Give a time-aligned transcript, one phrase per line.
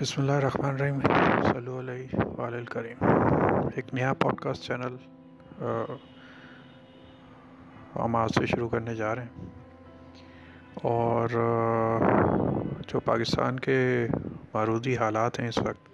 [0.00, 1.00] بسم اللہ الرحمن الرحیم۔
[1.52, 3.04] صلی علیہ وآلہ الکریم۔
[3.74, 4.96] ایک نیا پوڈ کاسٹ چینل
[7.96, 9.44] ہم آج سے شروع کرنے جا رہے ہیں۔
[10.74, 11.28] اور
[12.88, 14.06] جو پاکستان کے
[14.54, 15.88] معروضی حالات ہیں اس وقت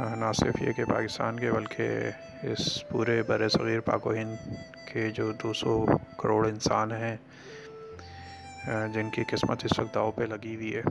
[0.00, 1.88] نہ صرف یہ کہ پاکستان کے بلکہ
[2.42, 4.34] اس پورے بر صغیر پاک و ہند
[4.92, 5.86] کے جو دو سو
[6.18, 7.16] کروڑ انسان ہیں
[8.92, 10.82] جن کی قسمت اس وقت داؤ پہ لگی ہوئی ہے۔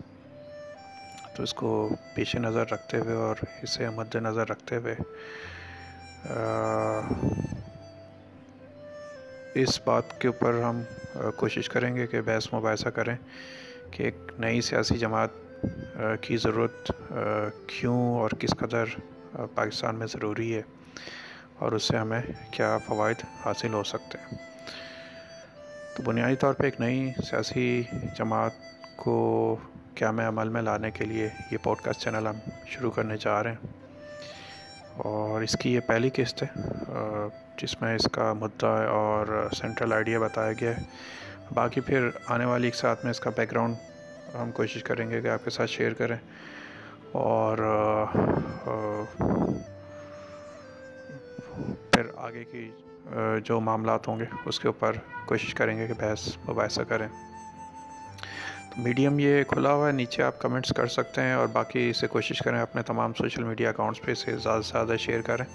[1.39, 4.95] تو اس کو پیش نظر رکھتے ہوئے اور اسے مد نظر رکھتے ہوئے
[9.53, 10.81] اس بات کے اوپر ہم
[11.35, 13.15] کوشش کریں گے کہ بحث مباحثہ کریں
[13.91, 15.29] کہ ایک نئی سیاسی جماعت
[16.21, 16.91] کی ضرورت
[17.67, 18.85] کیوں اور کس قدر
[19.55, 20.61] پاکستان میں ضروری ہے
[21.59, 22.21] اور اس سے ہمیں
[22.51, 24.37] کیا فوائد حاصل ہو سکتے ہیں۔
[25.97, 27.83] تو بنیادی طور پہ ایک نئی سیاسی
[28.17, 28.51] جماعت
[28.95, 29.55] کو
[29.95, 33.43] کیا میں عمل میں لانے کے لیے یہ پوڈ کاسٹ چینل ہم شروع کرنے جا
[33.43, 33.67] رہے ہیں؟
[34.97, 36.61] اور اس کی یہ پہلی قسط ہے
[37.57, 40.81] جس میں اس کا مدعا اور سینٹرل آئیڈیا بتایا گیا ہے۔
[41.53, 43.75] باقی پھر آنے والی ایک ساتھ میں اس کا بیک گراؤنڈ
[44.35, 46.17] ہم کوشش کریں گے کہ آپ کے ساتھ شیئر کریں۔
[47.11, 47.57] اور
[51.91, 52.71] پھر آگے کی
[53.43, 54.91] جو معاملات ہوں گے، اس کے اوپر
[55.25, 57.07] کوشش کریں گے کہ بحث مباحثہ کریں۔
[58.77, 62.39] میڈیم یہ کھلا ہوا ہے، نیچے آپ کمنٹس کر سکتے ہیں اور باقی اسے کوشش
[62.39, 65.45] کریں اپنے تمام سوشل میڈیا اکاؤنٹس پہ اسے زیادہ سے زیادہ شیئر کریں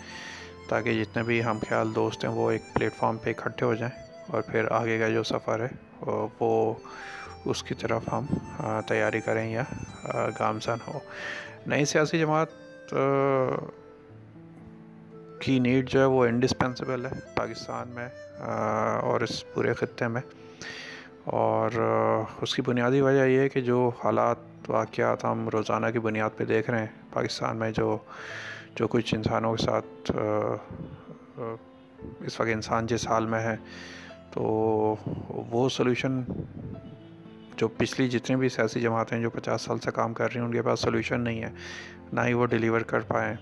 [0.69, 3.95] تاکہ جتنے بھی ہم خیال دوست ہیں وہ ایک پلیٹ فارم پہ اکٹھے ہو جائیں
[4.27, 5.69] اور پھر آگے کا جو سفر ہے،
[6.41, 6.75] وہ
[7.45, 8.27] اس کی طرف ہم
[8.89, 9.63] تیاری کریں یا
[10.39, 10.99] گامزن ہو۔
[11.67, 12.95] نئی سیاسی جماعت
[15.41, 18.09] کی نیڈ جو ہے وہ انڈسپینسیبل ہے پاکستان میں
[19.03, 20.21] اور اس پورے خطے میں۔
[21.25, 21.71] اور
[22.43, 26.45] اس کی بنیادی وجہ یہ ہے کہ جو حالات واقعات ہم روزانہ کی بنیاد پہ
[26.45, 27.97] دیکھ رہے ہیں، پاکستان میں جو
[28.77, 30.11] جو کچھ انسانوں کے ساتھ
[32.21, 33.57] اس وقت انسان جس حال میں ہے،
[34.31, 34.43] تو
[35.51, 36.23] وہ سلوشن
[37.57, 40.53] جو پچھلی جتنی بھی سیاسی جماعتیں جو پچاس سال سے کام کر رہی ہیں، ان
[40.53, 41.51] کے پاس سلوشن نہیں ہے،
[42.13, 43.35] نہ ہی وہ ڈیلیور کر پائیں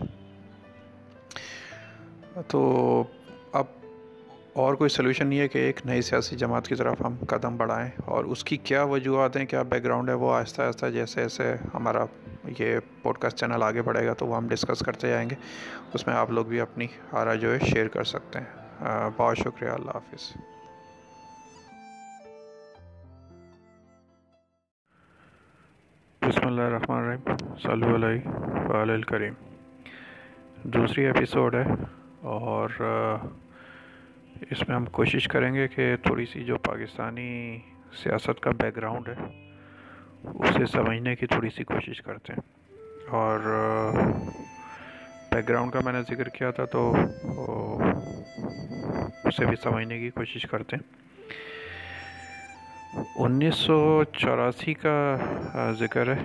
[2.48, 3.02] تو
[4.52, 7.90] اور کوئی سلوشن نہیں ہے کہ ایک نئی سیاسی جماعت کی طرف ہم قدم بڑھائیں
[8.04, 11.56] اور اس کی کیا وجوہات ہیں، کیا بیک گراؤنڈ ہے، وہ آہستہ آہستہ جیسے جیسے
[11.74, 12.04] ہمارا
[12.58, 15.34] یہ پوڈ کاسٹ چینل آگے بڑھے گا تو وہ ہم ڈسکس کرتے جائیں گے۔
[15.94, 18.46] اس میں آپ لوگ بھی اپنی آرا جو ہے شیئر کر سکتے ہیں۔
[19.16, 20.32] بہت شکریہ، اللہ حافظ۔
[26.28, 28.28] بسم اللہ الرحمن الرحیم۔ صلی علیہ
[28.68, 29.34] وآلہ الکریم۔
[30.62, 31.64] دوسری ایپیسوڈ ہے
[32.20, 32.68] اور
[34.50, 37.58] اس میں ہم کوشش کریں گے کہ تھوڑی سی جو پاکستانی
[38.02, 39.52] سیاست کا بیک گراؤنڈ ہے،
[40.24, 42.40] اسے سمجھنے کی تھوڑی سی کوشش کرتے ہیں۔
[43.08, 43.40] اور
[45.32, 46.94] بیک گراؤنڈ کا میں نے ذکر کیا تھا تو
[49.24, 51.02] اسے بھی سمجھنے کی کوشش کرتے ہیں۔
[53.16, 55.16] انیس سو چوراسی کا
[55.78, 56.22] ذکر ہے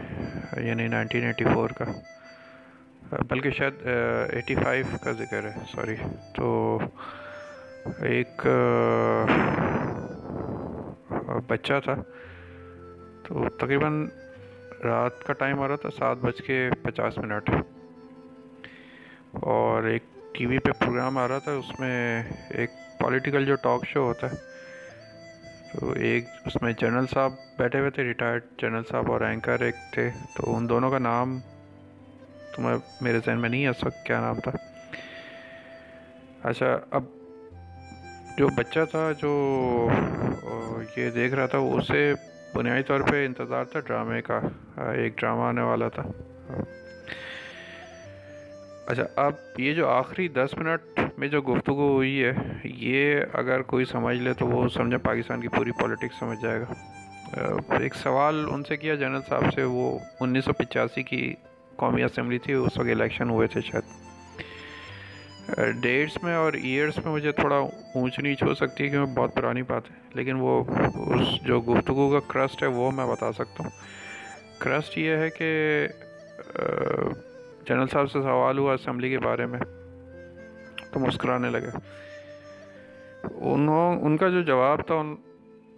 [0.68, 1.86] یعنی نائنٹین ایٹی فور کا۔
[3.28, 3.74] بلکہ شاید
[4.32, 5.96] ایٹی فائیو کا ذکر ہے سوری
[6.36, 6.80] تو
[8.02, 8.48] ایک
[11.48, 11.96] بچہ تھا۔
[13.24, 14.08] تو تقریباً
[14.84, 17.50] رات کا ٹائم آ رہا تھا، سات بج کے پچاس منٹ۔
[19.32, 23.86] اور ایک ٹی وی پہ پروگرام آ رہا تھا، اس میں ایک پولیٹیکل جو ٹاک
[23.88, 24.36] شو ہوتا ہے،
[25.80, 29.76] تو ایک اس میں جنرل صاحب بیٹھے ہوئے تھے، ریٹائرڈ جنرل صاحب اور اینکر ایک
[29.94, 31.40] تھے۔ تو ان دونوں کا نام
[32.56, 34.52] تمہیں میرے ذہن میں نہیں ہے، اس وقت کیا نام تھا۔
[36.44, 37.04] اچھا اب
[38.38, 39.32] جو بچہ تھا جو
[40.98, 42.14] یہ دیکھ رہا تھا، اسے
[42.54, 44.40] بنیادی طور پہ انتظار تھا ڈرامے کا
[44.92, 46.04] ایک ڈرامہ آنے والا تھا۔
[48.88, 52.32] اچھا اب یہ جو آخری دس منٹ میں جو گفتگو ہوئی ہے،
[52.64, 56.74] یہ اگر کوئی سمجھ لے تو وہ سمجھے پاکستان کی پوری پولیٹکس سمجھ جائے گا۔
[57.80, 61.34] ایک سوال ان سے کیا، جنرل صاحب سے، وہ انیس سو پچاسی کی
[61.76, 63.97] قومی اسمبلی تھی، اس وقت الیکشن ہوئے تھے شاید۔
[65.82, 69.62] ڈیٹس میں اور ایئرس میں مجھے تھوڑا اونچ نیچ ہو سکتی ہے کیونکہ بہت پرانی
[69.68, 70.64] بات ہے، لیکن وہ
[71.06, 73.70] اس جو گفتگو کا کرسٹ ہے وہ میں بتا سکتا ہوں۔
[74.60, 75.50] کرسٹ یہ ہے کہ
[77.68, 79.60] جنرل صاحب سے سوال ہوا اسمبلی کے بارے میں،
[80.92, 81.78] تو مسکرانے لگے
[83.24, 85.16] انہوں، ان کا جو جواب تھا، ان،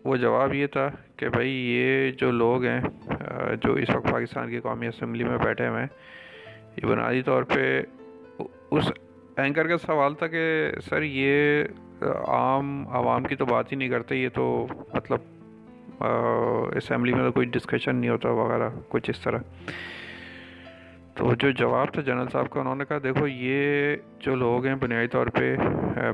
[0.03, 2.81] وہ جواب یہ تھا کہ بھائی یہ جو لوگ ہیں
[3.63, 5.87] جو اس وقت پاکستان کی قومی اسمبلی میں بیٹھے ہوئے ہیں،
[6.77, 7.81] یہ بنیادی طور پہ
[8.71, 8.91] اس
[9.41, 11.63] اینکر کا سوال تھا کہ سر یہ
[12.27, 15.19] عام عوام کی تو بات ہی نہیں کرتے، یہ تو مطلب
[16.75, 19.37] اسمبلی میں تو کوئی ڈسکشن نہیں ہوتا وغیرہ، کچھ اس طرح۔
[21.15, 24.75] تو جو جواب تھا جنرل صاحب کا، انہوں نے کہا، دیکھو، یہ جو لوگ ہیں
[24.75, 25.55] بنیادی طور پہ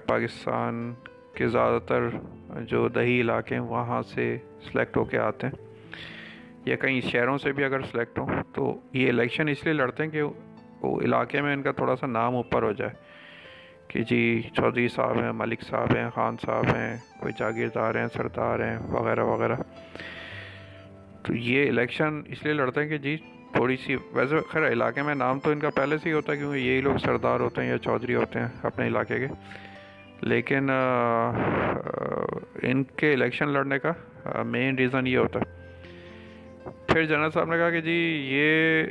[0.08, 0.94] پاکستان
[1.34, 2.04] کے زیادہ تر
[2.62, 4.38] جو دیہی علاقے ہیں، وہاں سے
[4.72, 5.66] سلیکٹ ہو کے آتے ہیں۔
[6.66, 10.10] یا کئی شہروں سے بھی اگر سلیکٹ ہوں، تو یہ الیکشن اس لیے لڑتے ہیں
[10.10, 10.22] کہ
[10.82, 13.15] وہ علاقے میں ان کا تھوڑا سا نام اوپر ہو جائے۔
[13.88, 18.60] کہ جی چودھری صاحب ہیں، ملک صاحب ہیں، خان صاحب ہیں، کوئی جاگیردار ہیں، سردار
[18.60, 19.56] ہیں، وغیرہ وغیرہ۔
[21.24, 23.18] تو یہ الیکشن اس لیے لڑتے ہیں کہ جی
[23.54, 26.38] تھوڑی سی، ویسے خیر، علاقے میں نام تو ان کا پہلے سے ہی ہوتا ہے
[26.38, 29.28] کیونکہ یہی لوگ سردار ہوتے ہیں یا چودھری ہوتے ہیں اپنے علاقے کے۔
[30.22, 30.70] لیکن
[32.62, 33.92] ان کے الیکشن لڑنے کا
[34.44, 35.56] مین ریزن یہ ہوتا ہے۔
[36.88, 38.84] پھر جنرل صاحب نے کہا کہ جی یہ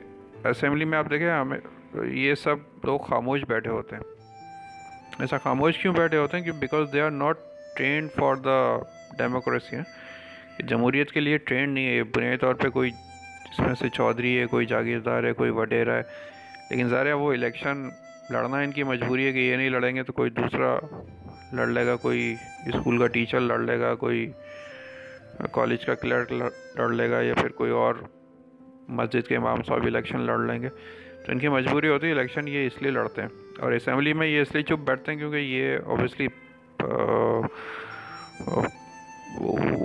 [0.48, 1.58] اسمبلی میں آپ دیکھیں، ہمیں،
[1.94, 4.13] یہ سب لوگ خاموش بیٹھے ہوتے ہیں۔
[5.20, 7.36] ایسا خاموش کیوں بیٹھے ہوتے ہیں کہ because they are not
[7.76, 8.78] trained for the
[9.18, 9.76] democracy
[10.58, 14.46] جمہوریت کے لیے ٹرینڈ نہیں ہے بنیادی طور پہ کوئی جس میں سے چودھری ہے،
[14.46, 16.02] کوئی جاگیردار ہے، کوئی وڈیرا ہے۔
[16.70, 17.88] لیکن ظاہر ہے وہ الیکشن
[18.30, 20.78] لڑنا ان کی مجبوری ہے کہ یہ نہیں لڑیں گے تو کوئی دوسرا
[21.52, 22.34] لڑ لے گا، کوئی
[22.66, 24.32] اسکول کا ٹیچر لڑ لے گا، کوئی
[25.52, 26.32] کالج کا کلرک
[26.76, 27.94] لڑ لے گا یا پھر کوئی اور
[28.88, 30.68] مسجد کے امام صاحب الیکشن لڑ لیں گے۔
[31.24, 33.28] تو ان کی مجبوری ہوتی ہے الیکشن یہ اس لیے لڑتے ہیں
[33.58, 36.26] اور اسمبلی میں یہ اس لیے چپ بیٹھتے ہیں کیونکہ یہ اوبیسلی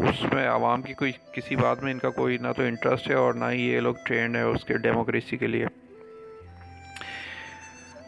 [0.09, 3.13] اس میں عوام کی کوئی کسی بات میں ان کا کوئی نہ تو انٹرسٹ ہے
[3.13, 5.65] اور نہ ہی یہ لوگ ٹرینڈ ہے اس کے ڈیموکریسی کے لیے۔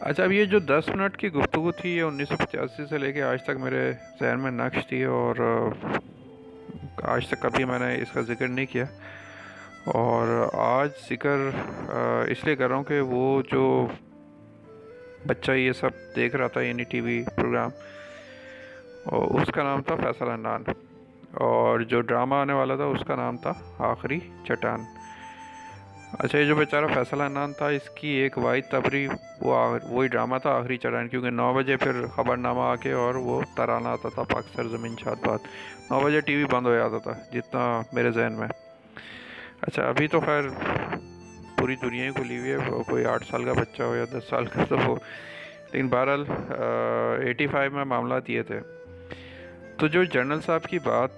[0.00, 3.12] اچھا اب یہ جو دس منٹ کی گفتگو تھی، یہ انیس سو پچاسی سے لے
[3.12, 5.36] کے آج تک میرے ذہن میں نقش تھی اور
[7.02, 8.84] آج تک کبھی میں نے اس کا ذکر نہیں کیا۔
[9.84, 11.48] اور آج ذکر
[12.28, 13.86] اس لیے کر رہا ہوں کہ وہ جو
[15.26, 17.70] بچہ یہ سب دیکھ رہا تھا یعنی ٹی وی پروگرام
[19.04, 20.62] اور اس کا نام تھا فیصل عنان
[21.30, 24.80] اور جو ڈرامہ آنے والا تھا، اس کا نام تھا آخری چٹان۔
[26.18, 29.06] اچھا یہ جو بیچارہ فیصل عنان تھا، اس کی ایک واحد تبری،
[29.40, 33.14] وہ وہی ڈرامہ تھا آخری چٹان، کیونکہ نو بجے پھر خبر نامہ آ کے اور
[33.14, 35.40] وہ ترانہ آتا تھا پاک زمین شاد بات۔
[35.90, 38.48] نو بجے ٹی وی بند ہو جاتا تھا، جتنا میرے ذہن میں۔
[39.62, 40.44] اچھا ابھی تو خیر
[41.58, 44.46] پوری دنیا ہی کھلی ہوئی ہے کوئی آٹھ سال کا بچہ ہو یا دس سال
[44.46, 44.94] کا تو ہو
[45.72, 46.24] لیکن بہرحال
[47.26, 48.60] ایٹی فائیو میں معاملات یہ تھے۔
[49.76, 51.10] تو جو جنرل صاحب کی بات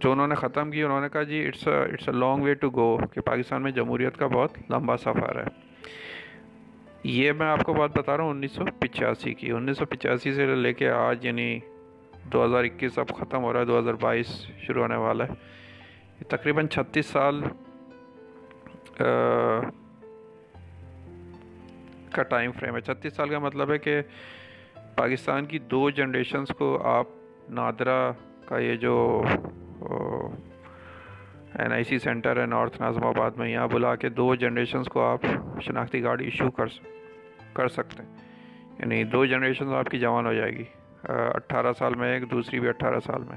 [0.00, 2.70] جو انہوں نے ختم کی، انہوں نے کہا جی it's it's a long way to
[2.70, 5.46] go کہ پاکستان میں جمہوریت کا بہت لمبا سفر ہے۔
[7.04, 10.34] یہ میں آپ کو بات بتا رہا ہوں، انیس سو پچاسی کی۔ انیس سو پچاسی
[10.34, 11.58] سے لے کے آج یعنی
[12.32, 14.28] دو ہزار اکیس اب ختم ہو رہا ہے، دو ہزار بائیس
[14.66, 15.34] شروع ہونے والا ہے۔
[16.24, 17.42] تقریباً چھتیس سال
[22.12, 24.00] کا ٹائم فریم ہے۔ چھتیس سال کا مطلب ہے کہ
[24.96, 27.06] پاکستان کی دو جنریشنز کو آپ
[27.50, 28.12] نادرہ
[28.44, 29.24] کا یہ جو
[31.54, 35.02] این آئی سی سینٹر ہے نارتھ نازم آباد میں یہاں بلا کے دو جنریشنز کو
[35.02, 35.20] آپ
[35.62, 36.66] شناختی کارڈ ایشو کر
[37.52, 38.16] کر سکتے ہیں۔
[38.78, 40.64] یعنی دو جنریشنز آپ کی جوان ہو جائے گی۔
[41.04, 43.36] اٹھارہ سال میں ایک، دوسری بھی اٹھارہ سال میں۔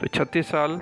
[0.00, 0.76] تو چھتیس سال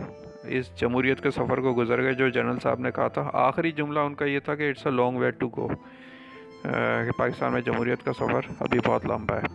[0.45, 4.01] اس جمہوریت کے سفر کو گزر گئے، جو جنرل صاحب نے کہا تھا۔ آخری جملہ
[4.01, 5.69] ان کا یہ تھا کہ it's a long way to go
[6.63, 9.47] کہ پاکستان میں جمہوریت کا سفر ابھی بہت لمبا ہے۔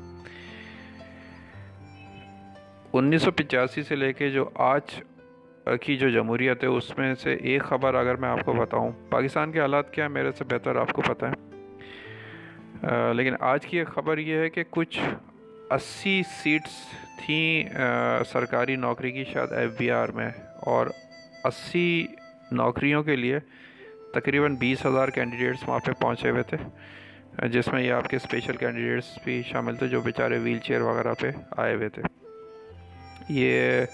[2.94, 5.02] انیس سو پچاسی سے لے کے جو آج
[5.82, 9.52] کی جو جمہوریت ہے، اس میں سے ایک خبر اگر میں آپ کو بتاؤں، پاکستان
[9.52, 11.34] کے حالات کیا میرے سے بہتر آپ کو پتہ ہے۔
[13.14, 15.00] لیکن آج کی ایک خبر یہ ہے کہ کچھ
[15.70, 16.74] اسی سیٹس
[17.26, 17.70] تھیں
[18.32, 20.30] سرکاری نوکری کی، شاید ایف بی آر میں۔
[20.66, 20.88] اور
[21.44, 22.06] اسی
[22.52, 23.40] نوکریوں کے لیے
[24.14, 26.58] تقریباً بیس ہزار کینڈیڈیٹس وہاں پہ پہنچے ہوئے تھے،
[27.48, 31.14] جس میں یہ آپ کے اسپیشل کینڈیڈیٹس بھی شامل تھے جو بیچارے ویل چیئر وغیرہ
[31.14, 32.02] پہ آئے ہوئے تھے۔
[33.30, 33.86] یہ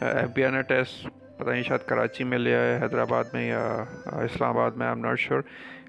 [0.00, 1.06] ایف بی آر نے ٹیسٹ
[1.38, 3.84] پتہ نہیں شاید کراچی میں لیا ہے حیدرآباد میں یا
[4.22, 5.40] اسلام آباد میں آئی ایم ناٹ شیور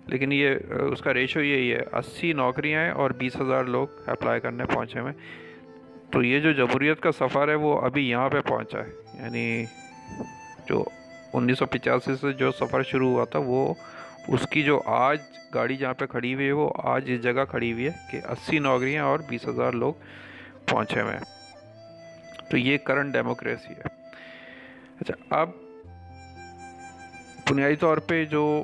[0.08, 0.56] لیکن یہ،
[0.92, 5.00] اس کا ریشو یہی ہے، اسی نوکریاں ہیں اور بیس ہزار لوگ اپلائی کرنے پہنچے
[5.00, 5.14] ہوئے۔
[6.12, 9.66] تو یہ جو جمہوریت کا سفر ہے، وہ ابھی یہاں پہ پہنچا ہے یعنی
[10.70, 10.84] جو
[11.34, 13.74] انیس سو پچاسی سے جو سفر شروع ہوا تھا، وہ
[14.28, 15.18] اس کی جو آج
[15.54, 18.60] گاڑی جہاں پہ کھڑی ہوئی ہے، وہ آج اس جگہ کھڑی ہوئی ہے کہ اسی
[18.60, 19.94] نوکریاں اور بیس ہزار لوگ
[20.66, 21.42] پہنچے ہوئے ہیں۔
[22.50, 23.82] تو یہ کرنٹ ڈیموکریسی ہے۔
[25.02, 25.50] اچھا اب
[27.50, 28.64] بنیادی طور پہ جو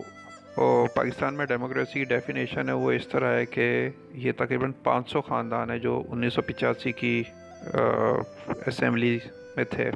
[0.95, 5.21] پاکستان میں ڈیموکریسی کی ڈیفینیشن ہے، وہ اس طرح ہے کہ یہ تقریباً پانچ سو
[5.21, 7.23] خاندان ہے جو انیس سو پچاسی کی
[8.65, 9.19] اسمبلی
[9.55, 9.91] میں تھے۔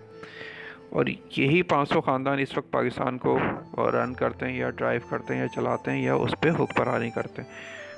[0.91, 1.05] اور
[1.37, 3.39] یہی پانچ سو خاندان اس وقت پاکستان کو
[3.77, 7.41] رن کرتے ہیں یا ڈرائیو کرتے ہیں یا چلاتے ہیں یا اس پہ حکمرانی کرتے
[7.41, 7.49] ہیں۔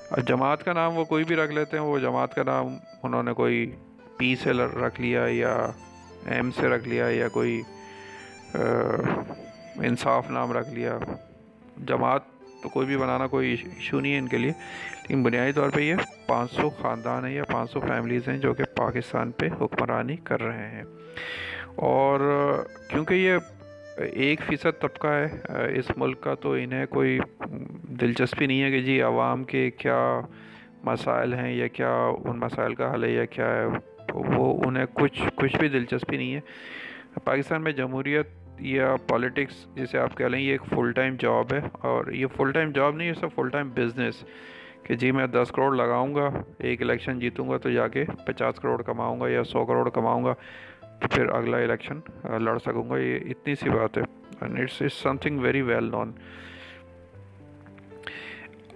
[0.09, 2.67] اور جماعت کا نام وہ کوئی بھی رکھ لیتے ہیں، وہ جماعت کا نام
[3.03, 3.75] انہوں نے کوئی
[4.17, 5.55] پی سے رکھ لیا یا
[6.25, 7.61] ایم سے رکھ لیا یا کوئی
[9.75, 10.97] انصاف نام رکھ لیا۔
[11.87, 12.21] جماعت
[12.63, 14.51] تو کوئی بھی بنانا کوئی ایشو نہیں ہے ان کے لیے،
[15.01, 15.95] لیکن بنیادی طور پہ یہ
[16.27, 20.41] پانچ سو خاندان ہیں یا پانچ سو فیملیز ہیں جو کہ پاکستان پہ حکمرانی کر
[20.41, 20.83] رہے ہیں۔
[21.75, 22.19] اور
[22.89, 23.37] کیونکہ یہ
[23.97, 27.19] ایک فیصد طبقہ ہے، اس ملک کا تو انہیں کوئی
[28.01, 30.21] دلچسپی نہیں ہے کہ جی عوام کے کیا
[30.83, 31.93] مسائل ہیں یا کیا
[32.25, 33.65] ان مسائل کا حل ہے یا کیا ہے،
[34.13, 36.39] وہ انہیں کچھ کچھ بھی دلچسپی نہیں ہے۔
[37.23, 38.27] پاکستان میں جمہوریت
[38.59, 42.51] یا پالیٹکس جسے آپ کہہ لیں، یہ ایک فل ٹائم جاب ہے اور یہ فل
[42.51, 44.23] ٹائم جاب نہیں ہے سب فل ٹائم بزنس
[44.83, 48.55] کہ جی میں دس کروڑ لگاؤں گا، ایک الیکشن جیتوں گا تو جا کے پچاس
[48.55, 50.33] کروڑ کماؤں گا یا سو کروڑ کماؤں گا۔
[51.03, 51.99] تو پھر اگلا الیکشن
[52.43, 54.03] لڑ سکوں گا، یہ اتنی سی بات ہے۔
[54.41, 56.11] It's is something very well known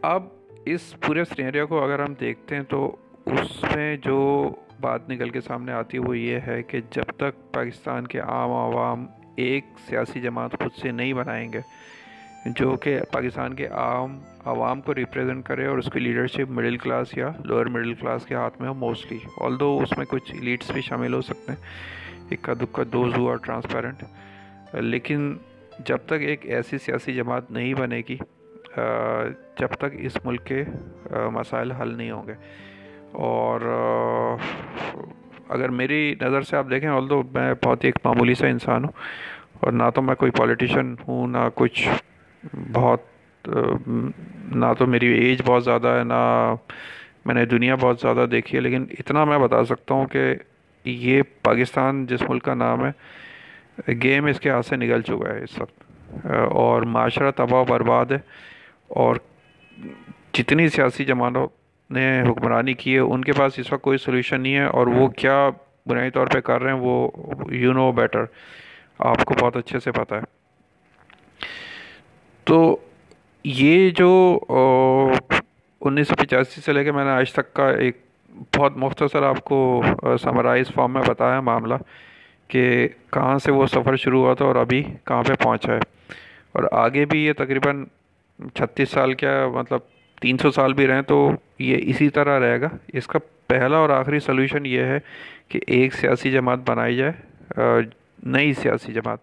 [0.01, 0.23] اب
[0.65, 4.17] اس پورے سنیریا کو اگر ہم دیکھتے ہیں تو اس میں جو
[4.81, 8.51] بات نکل کے سامنے آتی ہے، وہ یہ ہے کہ جب تک پاکستان کے عام
[8.51, 9.05] عوام
[9.35, 11.61] ایک سیاسی جماعت خود سے نہیں بنائیں گے،
[12.45, 17.17] جو کہ پاکستان کے عام عوام کو ریپریزنٹ کرے اور اس کی لیڈرشپ مڈل کلاس
[17.17, 20.71] یا لوور مڈل کلاس کے ہاتھ میں ہو موسٹلی آل دو اس میں کچھ لیڈس
[20.71, 21.59] بھی شامل ہو سکتے ہیں۔
[22.31, 24.03] اکا دکا دوز ہوا ٹرانسپیرنٹ
[24.73, 25.35] لیکن
[25.85, 28.17] جب تک ایک ایسی سیاسی جماعت نہیں بنے گی
[29.59, 30.63] جب تک اس ملک کے
[31.33, 32.33] مسائل حل نہیں ہوں گے۔
[33.25, 33.61] اور
[35.49, 38.83] اگر میری نظر سے آپ دیکھیں آل دو میں بہت ہی ایک معمولی سا انسان
[38.83, 38.91] ہوں،
[39.59, 41.87] اور نہ تو میں کوئی پولیٹیشین ہوں، نہ کچھ
[42.73, 43.47] بہت
[44.55, 46.13] نہ تو میری ایج بہت زیادہ ہے، نہ
[47.25, 50.33] میں نے دنیا بہت زیادہ دیکھی ہے، لیکن اتنا میں بتا سکتا ہوں کہ
[50.89, 52.91] یہ پاکستان جس ملک کا نام ہے،
[54.03, 58.11] گیم اس کے ہاتھ سے نکل چکا ہے اس وقت۔ اور معاشرہ تباہ و برباد
[58.11, 58.17] ہے،
[59.01, 59.15] اور
[60.33, 61.47] جتنی سیاسی جماعتوں
[61.89, 65.07] نے حکمرانی کی ہے، ان کے پاس اس وقت کوئی سلوشن نہیں ہے، اور وہ
[65.17, 65.49] کیا
[65.85, 67.09] بنیادی طور پہ کر رہے ہیں، وہ
[67.53, 68.23] یو نو بیٹر
[69.09, 70.35] آپ کو بہت اچھے سے پتہ ہے۔
[72.47, 72.75] تو
[73.45, 74.39] یہ جو
[75.81, 77.97] انیس سو پچاسی سے لے کے میں نے آج تک کا ایک
[78.55, 79.83] بہت مختصر آپ کو
[80.21, 81.75] سمرائز فارم میں بتایا معاملہ
[82.47, 85.79] کہ کہاں سے وہ سفر شروع ہوا تھا اور ابھی کہاں پہ پہنچا ہے۔
[86.51, 87.85] اور آگے بھی یہ تقریباً
[88.53, 89.79] چھتیس سال کیا مطلب
[90.21, 93.89] تین سو سال بھی رہیں تو یہ اسی طرح رہے گا۔ اس کا پہلا اور
[93.89, 94.99] آخری سلوشن یہ ہے
[95.47, 97.11] کہ ایک سیاسی جماعت بنائی جائے
[98.23, 99.19] نئی سیاسی جماعت،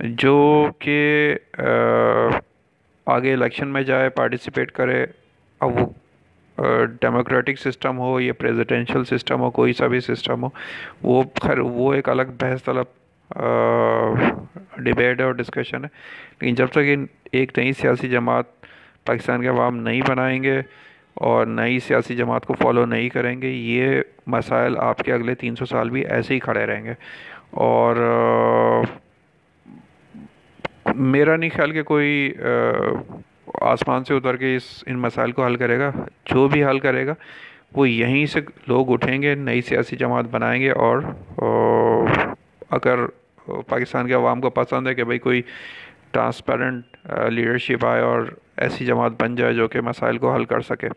[0.00, 1.34] جو کہ
[3.06, 5.06] آگے الیکشن میں جائے پارٹیسپیٹ کرے،
[5.60, 5.86] اب وہ
[7.00, 10.48] ڈیموکریٹک سسٹم ہو یا پریزیڈینشل سسٹم ہو، کوئی سا بھی سسٹم ہو،
[11.02, 12.86] وہ خیر، وہ ایک الگ بحث طلب
[14.76, 15.88] ڈبیٹ ہے اور ڈسکشن ہے۔
[16.40, 16.90] لیکن جب تک
[17.32, 18.44] ایک نئی سیاسی جماعت
[19.06, 20.60] پاکستان کے عوام نہیں بنائیں گے
[21.14, 25.56] اور نئی سیاسی جماعت کو فالو نہیں کریں گے، یہ مسائل آپ کے اگلے تین
[25.56, 26.94] سو سال بھی ایسے ہی کھڑے رہیں گے۔
[27.50, 27.96] اور
[30.94, 32.32] میرا نہیں خیال کہ کوئی
[33.60, 35.90] آسمان سے اتر کے اس ان مسائل کو حل کرے گا،
[36.24, 37.14] جو بھی حل کرے گا،
[37.76, 41.02] وہ یہیں سے لوگ اٹھیں گے، نئی سیاسی جماعت بنائیں گے اور
[42.70, 43.06] اگر
[43.68, 45.42] پاکستان کے عوام کو پسند ہے کہ بھائی کوئی
[46.12, 46.96] ٹرانسپیرنٹ
[47.30, 48.22] لیڈرشپ آئے اور
[48.56, 50.88] ایسی جماعت بن جائے جو کہ مسائل کو حل کر سکے،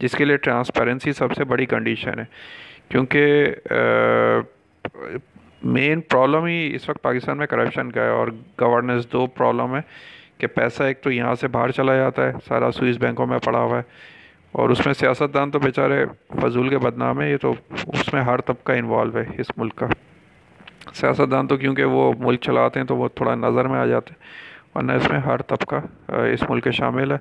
[0.00, 2.24] جس کے لیے ٹرانسپیرنسی سب سے بڑی کنڈیشن ہے۔
[2.88, 3.46] کیونکہ
[5.62, 8.28] مین پرابلم ہی اس وقت پاکستان میں کرپشن کا ہے اور
[8.60, 9.80] گورننس دو پرابلم ہے۔
[10.38, 13.58] کہ پیسہ ایک تو یہاں سے باہر چلا جاتا ہے، سارا سوئس بینکوں میں پڑا
[13.58, 13.82] ہوا ہے۔
[14.52, 16.04] اور اس میں سیاست دان تو بیچارے
[16.40, 17.52] فضول کے بدنام ہے یہ تو
[17.86, 19.86] اس میں ہر طبقہ انوالو ہے اس ملک کا۔
[20.94, 24.12] سیاست دان تو کیونکہ وہ ملک چلاتے ہیں تو وہ تھوڑا نظر میں آ جاتے
[24.12, 25.76] ہیں، ورنہ اس میں ہر طبقہ
[26.12, 27.18] اس ملک کے شامل ہے۔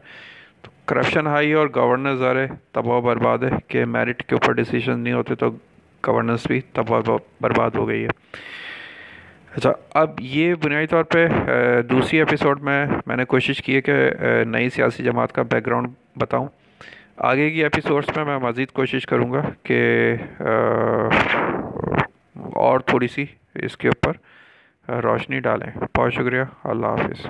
[0.62, 5.14] تو کرپشن ہائی اور گورننس ذرے تباہ برباد ہے، کہ میرٹ کے اوپر ڈیسیشن نہیں
[5.14, 5.50] ہوتے تو
[6.08, 7.02] گورننس بھی تباہ
[7.42, 8.10] برباد ہو گئی ہے۔
[9.58, 11.28] اچھا اب یہ بنیادی طور پہ
[11.90, 13.94] دوسری ایپیسوڈ میں میں نے کوشش کی ہے کہ
[14.48, 16.48] نئی سیاسی جماعت کا بیک گراؤنڈ بتاؤں۔
[17.18, 20.14] آگے کی ایپیسوڈس میں میں مزید کوشش کروں گا کہ
[22.56, 24.12] اور تھوڑی سی اس کے اوپر
[25.04, 27.26] روشنی ڈالیں۔ بہت شکریہ۔ اللہ حافظ۔